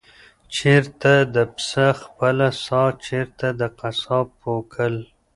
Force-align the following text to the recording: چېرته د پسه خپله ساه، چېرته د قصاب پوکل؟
چېرته 0.55 1.11
د 1.35 1.37
پسه 1.53 1.87
خپله 2.01 2.47
ساه، 2.65 2.91
چېرته 3.05 3.47
د 3.59 3.61
قصاب 3.79 4.27
پوکل؟ 4.41 4.95